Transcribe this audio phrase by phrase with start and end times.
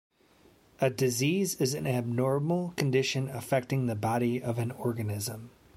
[0.79, 5.51] A disease is an abnormal condition affecting the body of an organism.